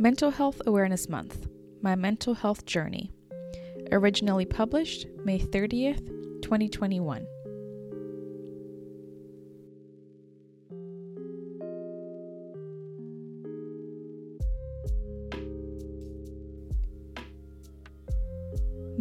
Mental 0.00 0.30
Health 0.30 0.62
Awareness 0.64 1.10
Month 1.10 1.46
My 1.82 1.94
Mental 1.94 2.32
Health 2.32 2.64
Journey. 2.64 3.12
Originally 3.92 4.46
published 4.46 5.06
May 5.26 5.38
30th, 5.38 6.06
2021. 6.40 7.26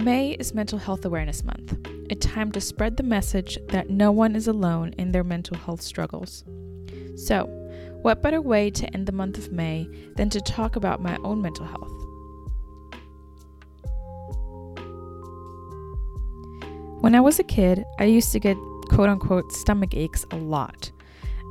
May 0.03 0.31
is 0.31 0.53
Mental 0.53 0.79
Health 0.79 1.05
Awareness 1.05 1.45
Month, 1.45 1.77
a 2.09 2.15
time 2.15 2.51
to 2.51 2.59
spread 2.59 2.97
the 2.97 3.03
message 3.03 3.57
that 3.69 3.89
no 3.89 4.11
one 4.11 4.35
is 4.35 4.49
alone 4.49 4.93
in 4.97 5.13
their 5.13 5.23
mental 5.23 5.55
health 5.55 5.81
struggles. 5.81 6.43
So, 7.15 7.55
what 8.01 8.21
better 8.21 8.41
way 8.41 8.69
to 8.71 8.93
end 8.93 9.05
the 9.07 9.11
month 9.11 9.37
of 9.37 9.51
May 9.51 9.87
than 10.15 10.29
to 10.29 10.41
talk 10.41 10.75
about 10.75 11.01
my 11.01 11.17
own 11.23 11.41
mental 11.41 11.65
health? 11.65 11.99
When 17.01 17.15
I 17.15 17.21
was 17.21 17.39
a 17.39 17.43
kid, 17.43 17.83
I 17.97 18.05
used 18.05 18.31
to 18.33 18.39
get 18.39 18.57
quote 18.89 19.09
unquote 19.09 19.51
stomach 19.51 19.93
aches 19.95 20.25
a 20.31 20.35
lot. 20.35 20.91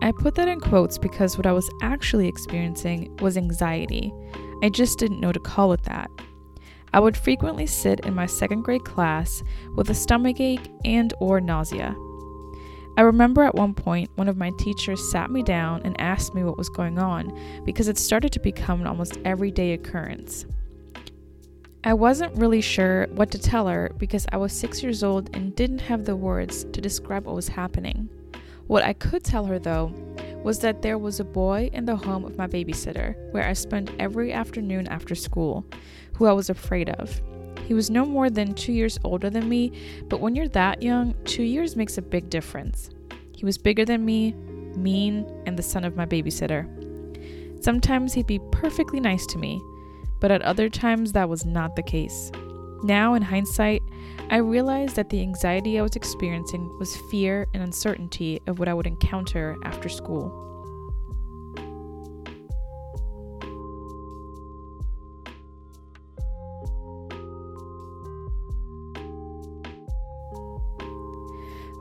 I 0.02 0.12
put 0.12 0.34
that 0.36 0.48
in 0.48 0.60
quotes 0.60 0.98
because 0.98 1.36
what 1.36 1.46
I 1.46 1.52
was 1.52 1.70
actually 1.82 2.28
experiencing 2.28 3.16
was 3.19 3.36
anxiety. 3.36 4.12
I 4.62 4.69
just 4.69 4.98
didn't 4.98 5.20
know 5.20 5.33
to 5.33 5.41
call 5.41 5.72
it 5.72 5.83
that. 5.84 6.10
I 6.92 7.00
would 7.00 7.16
frequently 7.16 7.66
sit 7.66 8.00
in 8.00 8.14
my 8.14 8.27
second 8.27 8.62
grade 8.62 8.84
class 8.84 9.42
with 9.74 9.91
a 9.91 9.94
stomach 9.94 10.41
ache 10.41 10.70
and 10.84 11.12
or 11.20 11.41
nausea. 11.41 11.94
I 12.98 13.02
remember 13.02 13.44
at 13.44 13.54
one 13.54 13.74
point 13.74 14.10
one 14.16 14.26
of 14.26 14.36
my 14.36 14.50
teachers 14.58 15.12
sat 15.12 15.30
me 15.30 15.44
down 15.44 15.82
and 15.84 15.98
asked 16.00 16.34
me 16.34 16.42
what 16.42 16.58
was 16.58 16.68
going 16.68 16.98
on 16.98 17.32
because 17.64 17.86
it 17.86 17.96
started 17.96 18.32
to 18.32 18.40
become 18.40 18.80
an 18.80 18.88
almost 18.88 19.18
everyday 19.24 19.74
occurrence. 19.74 20.46
I 21.84 21.94
wasn't 21.94 22.36
really 22.36 22.60
sure 22.60 23.06
what 23.12 23.30
to 23.30 23.38
tell 23.38 23.68
her 23.68 23.92
because 23.98 24.27
I 24.32 24.36
was 24.36 24.52
6 24.52 24.82
years 24.82 25.05
old 25.05 25.30
and 25.32 25.55
didn't 25.55 25.82
have 25.82 26.06
the 26.06 26.16
words 26.16 26.64
to 26.64 26.80
describe 26.80 27.27
what 27.27 27.36
was 27.36 27.46
happening. 27.46 28.08
What 28.66 28.82
I 28.82 28.94
could 28.94 29.22
tell 29.22 29.44
her 29.44 29.60
though 29.60 29.92
was 30.42 30.58
that 30.58 30.83
there 30.83 30.98
was 30.98 31.20
a 31.20 31.24
boy 31.24 31.70
in 31.72 31.84
the 31.84 31.94
home 31.94 32.24
of 32.24 32.36
my 32.36 32.48
babysitter, 32.48 33.14
where 33.30 33.46
I 33.46 33.52
spent 33.52 33.92
every 34.00 34.33
afternoon 34.33 34.88
after 34.88 35.14
school, 35.14 35.64
who 36.14 36.27
I 36.27 36.33
was 36.33 36.50
afraid 36.50 36.90
of. 36.90 37.20
He 37.69 37.74
was 37.74 37.91
no 37.91 38.06
more 38.06 38.30
than 38.30 38.55
two 38.55 38.72
years 38.72 38.98
older 39.05 39.28
than 39.28 39.47
me, 39.47 39.72
but 40.08 40.20
when 40.20 40.34
you're 40.34 40.48
that 40.48 40.83
young, 40.83 41.14
two 41.27 41.42
years 41.42 41.77
makes 41.77 41.98
a 41.98 42.02
big 42.02 42.30
difference. 42.30 42.88
He 43.36 43.44
was 43.44 43.58
bigger 43.58 43.84
than 43.84 44.06
me, 44.06 44.33
mean, 44.74 45.27
and 45.44 45.55
the 45.55 45.62
son 45.62 45.84
of 45.84 45.94
my 45.94 46.06
babysitter. 46.06 46.64
Sometimes 47.62 48.14
he'd 48.14 48.27
be 48.27 48.41
perfectly 48.52 49.00
nice 49.00 49.27
to 49.27 49.39
me, 49.39 49.61
but 50.19 50.30
at 50.30 50.41
other 50.41 50.70
times 50.70 51.12
that 51.12 51.28
was 51.28 51.44
not 51.44 51.77
the 51.77 51.83
case. 51.83 52.33
Now, 52.84 53.12
in 53.12 53.20
hindsight, 53.20 53.83
I 54.30 54.39
realized 54.39 54.96
that 54.96 55.11
the 55.11 55.20
anxiety 55.20 55.78
I 55.78 55.83
was 55.83 55.94
experiencing 55.94 56.74
was 56.78 56.96
fear 57.11 57.46
and 57.52 57.62
uncertainty 57.62 58.41
of 58.46 58.58
what 58.58 58.69
I 58.69 58.72
would 58.72 58.86
encounter 58.86 59.58
after 59.64 59.91
school. 59.91 60.58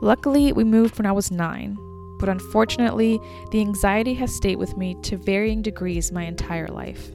Luckily, 0.00 0.52
we 0.52 0.64
moved 0.64 0.98
when 0.98 1.06
I 1.06 1.12
was 1.12 1.30
nine, 1.30 1.76
but 2.18 2.28
unfortunately, 2.28 3.20
the 3.50 3.60
anxiety 3.60 4.14
has 4.14 4.34
stayed 4.34 4.56
with 4.56 4.76
me 4.76 4.96
to 5.02 5.16
varying 5.16 5.62
degrees 5.62 6.12
my 6.12 6.24
entire 6.24 6.68
life. 6.68 7.10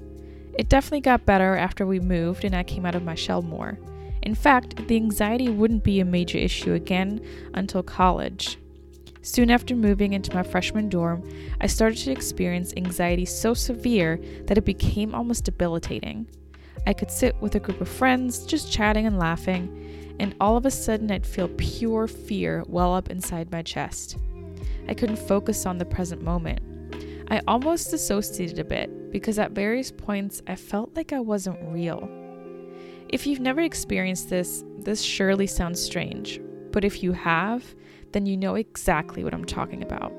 It 0.58 0.70
definitely 0.70 1.02
got 1.02 1.26
better 1.26 1.56
after 1.56 1.86
we 1.86 2.00
moved 2.00 2.44
and 2.46 2.56
I 2.56 2.64
came 2.64 2.86
out 2.86 2.96
of 2.96 3.04
my 3.04 3.16
shell 3.16 3.42
more. 3.42 3.80
In 4.22 4.36
fact, 4.36 4.88
the 4.88 4.96
anxiety 4.96 5.50
wouldn't 5.50 5.84
be 5.84 6.00
a 6.00 6.06
major 6.06 6.38
issue 6.38 6.74
again 6.74 7.22
until 7.54 7.84
college. 7.84 8.58
Soon 9.22 9.50
after 9.50 9.76
moving 9.76 10.14
into 10.14 10.34
my 10.36 10.44
freshman 10.44 10.90
dorm, 10.90 11.28
I 11.62 11.68
started 11.68 11.98
to 12.00 12.12
experience 12.12 12.74
anxiety 12.76 13.26
so 13.26 13.54
severe 13.54 14.20
that 14.46 14.58
it 14.58 14.66
became 14.66 15.16
almost 15.16 15.46
debilitating. 15.46 16.28
I 16.86 16.94
could 16.94 17.10
sit 17.10 17.36
with 17.42 17.56
a 17.56 17.60
group 17.60 17.80
of 17.80 17.88
friends, 17.88 18.46
just 18.46 18.72
chatting 18.72 19.06
and 19.06 19.18
laughing, 19.18 19.83
and 20.20 20.36
all 20.40 20.58
of 20.58 20.66
a 20.66 20.72
sudden 20.72 21.12
I'd 21.12 21.26
feel 21.26 21.50
pure 21.58 22.08
fear 22.08 22.64
well 22.68 22.94
up 22.94 23.10
inside 23.10 23.52
my 23.52 23.62
chest. 23.62 24.18
I 24.88 24.94
couldn't 24.94 25.18
focus 25.18 25.66
on 25.66 25.78
the 25.78 25.86
present 25.86 26.22
moment. 26.22 26.60
I 27.30 27.42
almost 27.48 27.92
dissociated 27.92 28.60
a 28.60 28.64
bit 28.64 29.12
because 29.12 29.40
at 29.40 29.52
various 29.52 29.92
points 29.92 30.42
I 30.48 30.56
felt 30.56 30.96
like 30.96 31.14
I 31.14 31.20
wasn't 31.20 31.60
real. 31.62 32.10
If 33.10 33.28
you've 33.28 33.40
never 33.40 33.62
experienced 33.62 34.30
this, 34.30 34.64
this 34.80 35.02
surely 35.02 35.48
sounds 35.48 35.82
strange, 35.82 36.42
but 36.72 36.84
if 36.84 37.04
you 37.04 37.14
have, 37.14 37.64
then 38.12 38.26
you 38.26 38.38
know 38.38 38.56
exactly 38.56 39.24
what 39.24 39.34
I'm 39.34 39.46
talking 39.46 39.84
about. 39.84 40.12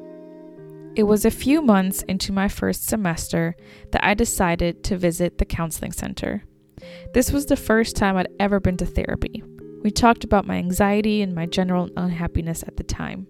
It 0.97 1.03
was 1.03 1.25
a 1.25 1.31
few 1.31 1.60
months 1.60 2.03
into 2.03 2.33
my 2.33 2.47
first 2.47 2.87
semester 2.87 3.56
that 3.91 4.04
I 4.04 4.15
decided 4.15 4.84
to 4.84 4.97
visit 4.97 5.38
the 5.38 5.44
counseling 5.44 5.91
center. 5.91 6.44
This 7.12 7.33
was 7.33 7.47
the 7.47 7.56
first 7.56 7.97
time 7.97 8.16
I'd 8.16 8.28
ever 8.38 8.60
been 8.60 8.77
to 8.77 8.87
therapy. 8.87 9.43
We 9.84 9.91
talked 9.91 10.25
about 10.25 10.47
my 10.47 10.56
anxiety 10.56 11.21
and 11.21 11.34
my 11.34 11.45
general 11.45 11.91
unhappiness 11.95 12.62
at 12.62 12.78
the 12.78 12.83
time. 12.83 13.27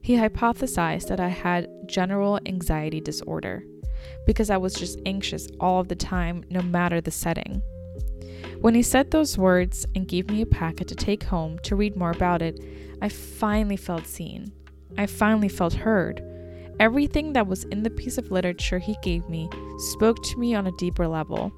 He 0.00 0.16
hypothesized 0.16 1.08
that 1.08 1.20
I 1.20 1.28
had 1.28 1.68
general 1.86 2.40
anxiety 2.46 2.98
disorder 2.98 3.62
because 4.26 4.48
I 4.48 4.56
was 4.56 4.72
just 4.72 4.98
anxious 5.04 5.48
all 5.60 5.80
of 5.80 5.88
the 5.88 5.94
time, 5.94 6.44
no 6.48 6.62
matter 6.62 7.02
the 7.02 7.10
setting. 7.10 7.60
When 8.62 8.74
he 8.74 8.82
said 8.82 9.10
those 9.10 9.36
words 9.36 9.84
and 9.94 10.08
gave 10.08 10.30
me 10.30 10.40
a 10.40 10.46
packet 10.46 10.88
to 10.88 10.94
take 10.94 11.24
home 11.24 11.58
to 11.64 11.76
read 11.76 11.94
more 11.94 12.10
about 12.10 12.40
it, 12.40 12.58
I 13.02 13.10
finally 13.10 13.76
felt 13.76 14.06
seen. 14.06 14.52
I 14.96 15.04
finally 15.04 15.50
felt 15.50 15.74
heard. 15.74 16.22
Everything 16.80 17.34
that 17.34 17.48
was 17.48 17.64
in 17.64 17.82
the 17.82 17.90
piece 17.90 18.16
of 18.16 18.30
literature 18.30 18.78
he 18.78 18.96
gave 19.02 19.28
me 19.28 19.50
spoke 19.76 20.22
to 20.22 20.38
me 20.38 20.54
on 20.54 20.66
a 20.66 20.76
deeper 20.78 21.06
level. 21.06 21.52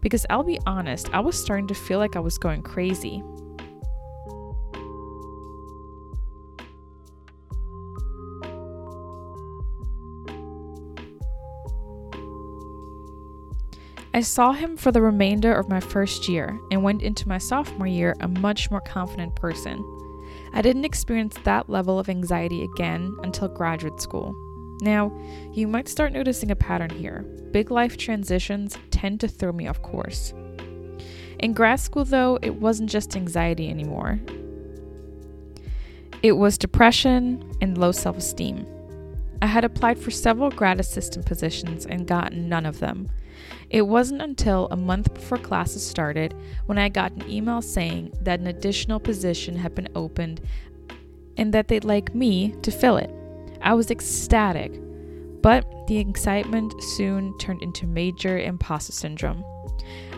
Because 0.00 0.24
I'll 0.30 0.44
be 0.44 0.58
honest, 0.64 1.10
I 1.12 1.20
was 1.20 1.38
starting 1.38 1.66
to 1.66 1.74
feel 1.74 1.98
like 1.98 2.16
I 2.16 2.20
was 2.20 2.38
going 2.38 2.62
crazy. 2.62 3.22
I 14.12 14.22
saw 14.22 14.52
him 14.52 14.76
for 14.76 14.90
the 14.90 15.02
remainder 15.02 15.54
of 15.54 15.68
my 15.68 15.78
first 15.78 16.28
year 16.28 16.58
and 16.72 16.82
went 16.82 17.02
into 17.02 17.28
my 17.28 17.38
sophomore 17.38 17.86
year 17.86 18.16
a 18.20 18.26
much 18.26 18.68
more 18.68 18.80
confident 18.80 19.36
person. 19.36 19.84
I 20.52 20.62
didn't 20.62 20.84
experience 20.84 21.36
that 21.44 21.70
level 21.70 21.98
of 21.98 22.08
anxiety 22.08 22.64
again 22.64 23.16
until 23.22 23.46
graduate 23.46 24.00
school. 24.00 24.34
Now, 24.82 25.12
you 25.52 25.68
might 25.68 25.88
start 25.88 26.12
noticing 26.12 26.50
a 26.50 26.56
pattern 26.56 26.90
here. 26.90 27.22
Big 27.52 27.70
life 27.70 27.96
transitions 27.96 28.76
tend 28.90 29.20
to 29.20 29.28
throw 29.28 29.52
me 29.52 29.68
off 29.68 29.80
course. 29.82 30.34
In 31.38 31.52
grad 31.52 31.78
school, 31.78 32.04
though, 32.04 32.36
it 32.42 32.56
wasn't 32.56 32.90
just 32.90 33.14
anxiety 33.14 33.70
anymore. 33.70 34.18
It 36.22 36.32
was 36.32 36.58
depression 36.58 37.48
and 37.60 37.78
low 37.78 37.92
self 37.92 38.18
esteem. 38.18 38.66
I 39.42 39.46
had 39.46 39.64
applied 39.64 39.98
for 39.98 40.10
several 40.10 40.50
grad 40.50 40.80
assistant 40.80 41.26
positions 41.26 41.86
and 41.86 42.06
gotten 42.06 42.48
none 42.48 42.66
of 42.66 42.78
them. 42.78 43.10
It 43.70 43.82
wasn't 43.82 44.22
until 44.22 44.68
a 44.70 44.76
month 44.76 45.14
before 45.14 45.38
classes 45.38 45.86
started 45.86 46.34
when 46.66 46.76
I 46.76 46.88
got 46.88 47.12
an 47.12 47.30
email 47.30 47.62
saying 47.62 48.12
that 48.20 48.40
an 48.40 48.48
additional 48.48 49.00
position 49.00 49.56
had 49.56 49.74
been 49.74 49.88
opened 49.94 50.40
and 51.36 51.54
that 51.54 51.68
they'd 51.68 51.84
like 51.84 52.14
me 52.14 52.54
to 52.62 52.70
fill 52.70 52.96
it. 52.96 53.10
I 53.62 53.74
was 53.74 53.90
ecstatic, 53.90 54.78
but 55.40 55.64
the 55.86 55.98
excitement 55.98 56.74
soon 56.82 57.36
turned 57.38 57.62
into 57.62 57.86
major 57.86 58.38
imposter 58.38 58.92
syndrome. 58.92 59.44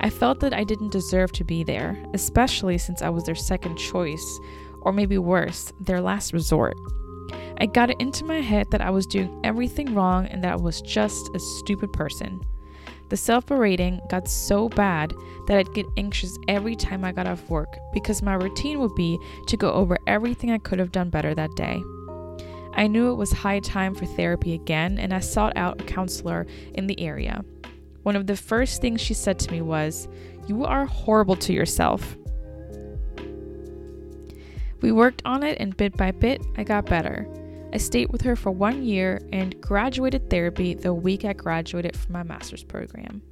I 0.00 0.10
felt 0.10 0.40
that 0.40 0.52
I 0.52 0.64
didn't 0.64 0.90
deserve 0.90 1.30
to 1.32 1.44
be 1.44 1.62
there, 1.62 1.96
especially 2.12 2.78
since 2.78 3.02
I 3.02 3.08
was 3.08 3.24
their 3.24 3.34
second 3.34 3.76
choice, 3.76 4.40
or 4.80 4.92
maybe 4.92 5.18
worse, 5.18 5.72
their 5.80 6.00
last 6.00 6.32
resort. 6.32 6.76
I 7.62 7.66
got 7.66 7.90
it 7.90 8.00
into 8.00 8.24
my 8.24 8.40
head 8.40 8.72
that 8.72 8.80
I 8.80 8.90
was 8.90 9.06
doing 9.06 9.40
everything 9.44 9.94
wrong 9.94 10.26
and 10.26 10.42
that 10.42 10.54
I 10.54 10.56
was 10.56 10.82
just 10.82 11.30
a 11.32 11.38
stupid 11.38 11.92
person. 11.92 12.40
The 13.08 13.16
self 13.16 13.46
berating 13.46 14.00
got 14.10 14.26
so 14.26 14.68
bad 14.68 15.14
that 15.46 15.58
I'd 15.58 15.72
get 15.72 15.86
anxious 15.96 16.36
every 16.48 16.74
time 16.74 17.04
I 17.04 17.12
got 17.12 17.28
off 17.28 17.48
work 17.48 17.78
because 17.92 18.20
my 18.20 18.34
routine 18.34 18.80
would 18.80 18.96
be 18.96 19.16
to 19.46 19.56
go 19.56 19.70
over 19.70 19.96
everything 20.08 20.50
I 20.50 20.58
could 20.58 20.80
have 20.80 20.90
done 20.90 21.08
better 21.08 21.36
that 21.36 21.54
day. 21.54 21.80
I 22.74 22.88
knew 22.88 23.12
it 23.12 23.16
was 23.16 23.30
high 23.30 23.60
time 23.60 23.94
for 23.94 24.06
therapy 24.06 24.54
again, 24.54 24.98
and 24.98 25.14
I 25.14 25.20
sought 25.20 25.56
out 25.56 25.82
a 25.82 25.84
counselor 25.84 26.48
in 26.74 26.88
the 26.88 26.98
area. 27.00 27.44
One 28.02 28.16
of 28.16 28.26
the 28.26 28.36
first 28.36 28.80
things 28.80 29.00
she 29.00 29.14
said 29.14 29.38
to 29.38 29.52
me 29.52 29.62
was, 29.62 30.08
You 30.48 30.64
are 30.64 30.86
horrible 30.86 31.36
to 31.36 31.52
yourself. 31.52 32.16
We 34.80 34.90
worked 34.90 35.22
on 35.24 35.44
it, 35.44 35.58
and 35.60 35.76
bit 35.76 35.96
by 35.96 36.10
bit, 36.10 36.42
I 36.56 36.64
got 36.64 36.86
better. 36.86 37.24
I 37.72 37.78
stayed 37.78 38.12
with 38.12 38.20
her 38.22 38.36
for 38.36 38.50
one 38.50 38.82
year 38.82 39.20
and 39.32 39.58
graduated 39.62 40.28
therapy 40.28 40.74
the 40.74 40.92
week 40.92 41.24
I 41.24 41.32
graduated 41.32 41.96
from 41.96 42.12
my 42.12 42.22
master's 42.22 42.62
program. 42.62 43.22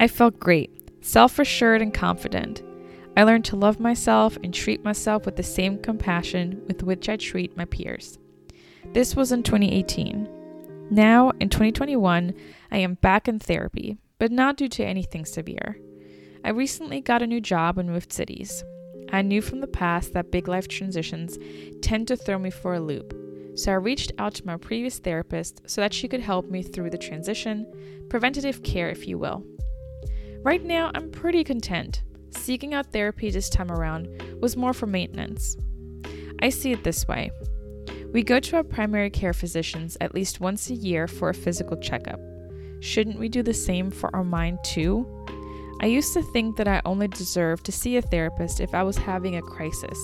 I 0.00 0.06
felt 0.06 0.38
great, 0.38 0.70
self 1.00 1.38
assured 1.38 1.80
and 1.80 1.92
confident. 1.92 2.62
I 3.16 3.24
learned 3.24 3.46
to 3.46 3.56
love 3.56 3.80
myself 3.80 4.36
and 4.44 4.52
treat 4.52 4.84
myself 4.84 5.24
with 5.24 5.36
the 5.36 5.42
same 5.42 5.78
compassion 5.78 6.62
with 6.68 6.82
which 6.82 7.08
I 7.08 7.16
treat 7.16 7.56
my 7.56 7.64
peers. 7.64 8.18
This 8.92 9.16
was 9.16 9.32
in 9.32 9.42
2018. 9.42 10.37
Now, 10.90 11.32
in 11.38 11.50
2021, 11.50 12.32
I 12.70 12.78
am 12.78 12.94
back 12.94 13.28
in 13.28 13.38
therapy, 13.38 13.98
but 14.18 14.32
not 14.32 14.56
due 14.56 14.68
to 14.68 14.84
anything 14.84 15.26
severe. 15.26 15.78
I 16.44 16.50
recently 16.50 17.00
got 17.02 17.22
a 17.22 17.26
new 17.26 17.40
job 17.40 17.78
and 17.78 17.90
moved 17.90 18.12
cities. 18.12 18.64
I 19.12 19.20
knew 19.20 19.42
from 19.42 19.60
the 19.60 19.66
past 19.66 20.14
that 20.14 20.30
big 20.30 20.48
life 20.48 20.66
transitions 20.66 21.38
tend 21.82 22.08
to 22.08 22.16
throw 22.16 22.38
me 22.38 22.50
for 22.50 22.74
a 22.74 22.80
loop, 22.80 23.14
so 23.54 23.72
I 23.72 23.74
reached 23.74 24.12
out 24.18 24.34
to 24.34 24.46
my 24.46 24.56
previous 24.56 24.98
therapist 24.98 25.60
so 25.66 25.82
that 25.82 25.92
she 25.92 26.08
could 26.08 26.20
help 26.20 26.48
me 26.50 26.62
through 26.62 26.90
the 26.90 26.98
transition, 26.98 27.66
preventative 28.08 28.62
care, 28.62 28.88
if 28.88 29.06
you 29.06 29.18
will. 29.18 29.44
Right 30.42 30.64
now, 30.64 30.90
I'm 30.94 31.10
pretty 31.10 31.44
content. 31.44 32.02
Seeking 32.30 32.72
out 32.72 32.92
therapy 32.92 33.30
this 33.30 33.50
time 33.50 33.70
around 33.70 34.08
was 34.40 34.56
more 34.56 34.72
for 34.72 34.86
maintenance. 34.86 35.56
I 36.40 36.48
see 36.48 36.72
it 36.72 36.84
this 36.84 37.06
way 37.08 37.30
we 38.12 38.22
go 38.22 38.40
to 38.40 38.56
our 38.56 38.64
primary 38.64 39.10
care 39.10 39.34
physicians 39.34 39.96
at 40.00 40.14
least 40.14 40.40
once 40.40 40.70
a 40.70 40.74
year 40.74 41.06
for 41.06 41.28
a 41.28 41.34
physical 41.34 41.76
checkup. 41.76 42.20
Shouldn't 42.80 43.18
we 43.18 43.28
do 43.28 43.42
the 43.42 43.52
same 43.52 43.90
for 43.90 44.14
our 44.14 44.24
mind 44.24 44.58
too? 44.64 45.06
I 45.80 45.86
used 45.86 46.14
to 46.14 46.22
think 46.22 46.56
that 46.56 46.66
I 46.66 46.80
only 46.84 47.08
deserved 47.08 47.64
to 47.66 47.72
see 47.72 47.96
a 47.96 48.02
therapist 48.02 48.60
if 48.60 48.74
I 48.74 48.82
was 48.82 48.96
having 48.96 49.36
a 49.36 49.42
crisis, 49.42 49.98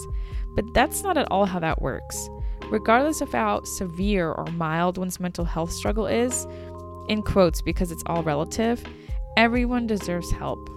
but 0.55 0.65
that's 0.75 1.03
not 1.03 1.17
at 1.17 1.31
all 1.31 1.47
how 1.47 1.59
that 1.61 1.83
works. 1.83 2.29
Regardless 2.71 3.21
of 3.21 3.33
how 3.33 3.63
severe 3.65 4.31
or 4.33 4.47
mild 4.53 4.99
one's 4.99 5.19
mental 5.19 5.45
health 5.45 5.73
struggle 5.73 6.07
is, 6.07 6.47
in 7.09 7.23
quotes 7.23 7.63
because 7.63 7.91
it's 7.91 8.05
all 8.07 8.23
relative, 8.23 8.85
everyone 9.37 9.87
deserves 9.87 10.31
help. 10.31 10.69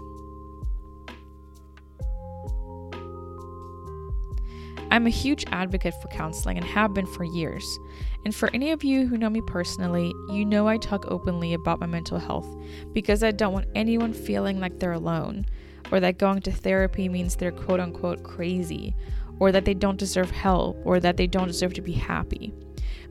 I'm 4.98 5.06
a 5.06 5.12
huge 5.12 5.46
advocate 5.52 5.94
for 6.02 6.08
counseling 6.08 6.58
and 6.58 6.66
have 6.66 6.96
been 6.96 7.06
for 7.06 7.24
years. 7.24 7.78
And 8.26 8.34
for 8.34 8.50
any 8.52 8.72
of 8.72 8.84
you 8.84 9.06
who 9.06 9.16
know 9.16 9.30
me 9.30 9.42
personally, 9.46 10.12
you 10.32 10.44
know 10.44 10.68
I 10.68 10.78
talk 10.78 11.06
openly 11.12 11.54
about 11.54 11.80
my 11.80 11.86
mental 11.86 12.18
health 12.18 12.48
because 12.94 13.22
I 13.22 13.30
don't 13.30 13.54
want 13.54 13.68
anyone 13.76 14.12
feeling 14.12 14.60
like 14.60 14.80
they're 14.80 14.94
alone, 14.94 15.46
or 15.92 16.00
that 16.00 16.18
going 16.18 16.42
to 16.42 16.52
therapy 16.52 17.10
means 17.10 17.36
they're 17.36 17.52
quote 17.52 17.80
unquote 17.80 18.24
crazy, 18.24 18.96
or 19.38 19.52
that 19.52 19.66
they 19.66 19.76
don't 19.76 20.00
deserve 20.00 20.32
help, 20.32 20.82
or 20.84 21.00
that 21.00 21.16
they 21.16 21.28
don't 21.28 21.46
deserve 21.46 21.76
to 21.76 21.82
be 21.82 21.94
happy. 21.94 22.52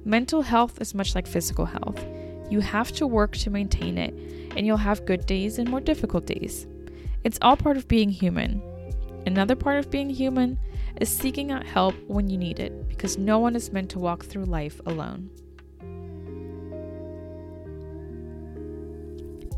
Mental 0.05 0.43
health 0.43 0.81
is 0.81 0.93
much 0.93 1.15
like 1.15 1.29
physical 1.29 1.67
health. 1.67 2.05
You 2.51 2.59
have 2.63 2.91
to 2.95 3.07
work 3.07 3.37
to 3.37 3.51
maintain 3.51 3.97
it, 3.97 4.13
and 4.57 4.67
you'll 4.67 4.77
have 4.79 5.07
good 5.07 5.25
days 5.25 5.61
and 5.61 5.71
more 5.71 5.81
difficult 5.81 6.27
days. 6.27 6.67
It's 7.23 7.39
all 7.43 7.57
part 7.57 7.77
of 7.77 7.87
being 7.87 8.11
human. 8.11 8.61
Another 9.25 9.55
part 9.55 9.79
of 9.79 9.89
being 9.89 10.11
human 10.11 10.59
is 11.01 11.09
seeking 11.09 11.51
out 11.53 11.67
help 11.67 11.95
when 12.07 12.29
you 12.29 12.37
need 12.37 12.59
it, 12.59 12.89
because 12.89 13.19
no 13.19 13.39
one 13.39 13.57
is 13.57 13.73
meant 13.73 13.91
to 13.91 13.99
walk 13.99 14.25
through 14.25 14.45
life 14.45 14.81
alone. 14.87 15.31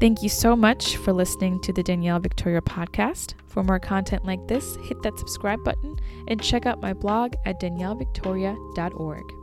Thank 0.00 0.22
you 0.22 0.28
so 0.28 0.54
much 0.54 0.96
for 0.96 1.12
listening 1.12 1.60
to 1.62 1.72
the 1.72 1.82
Danielle 1.82 2.20
Victoria 2.20 2.60
podcast. 2.60 3.34
For 3.48 3.64
more 3.64 3.80
content 3.80 4.24
like 4.24 4.46
this, 4.46 4.76
hit 4.84 5.02
that 5.02 5.18
subscribe 5.18 5.64
button 5.64 5.96
and 6.28 6.40
check 6.40 6.66
out 6.66 6.80
my 6.80 6.92
blog 6.92 7.34
at 7.44 7.60
daniellevictoria.org. 7.60 9.37